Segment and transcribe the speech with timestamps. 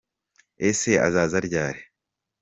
[0.69, 1.81] Ese azaza ryari?